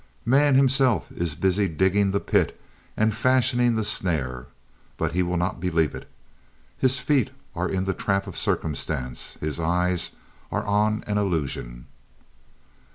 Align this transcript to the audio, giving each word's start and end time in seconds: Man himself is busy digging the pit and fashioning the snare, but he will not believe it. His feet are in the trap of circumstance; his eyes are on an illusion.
Man 0.25 0.55
himself 0.55 1.11
is 1.11 1.35
busy 1.35 1.67
digging 1.67 2.09
the 2.09 2.19
pit 2.19 2.59
and 2.97 3.13
fashioning 3.15 3.75
the 3.75 3.83
snare, 3.83 4.47
but 4.97 5.11
he 5.13 5.21
will 5.21 5.37
not 5.37 5.59
believe 5.59 5.93
it. 5.93 6.09
His 6.79 6.97
feet 6.97 7.29
are 7.53 7.69
in 7.69 7.83
the 7.83 7.93
trap 7.93 8.25
of 8.25 8.35
circumstance; 8.35 9.37
his 9.41 9.59
eyes 9.59 10.13
are 10.51 10.65
on 10.65 11.03
an 11.05 11.19
illusion. 11.19 11.85